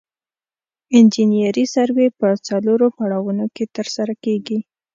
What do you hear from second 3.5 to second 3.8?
کې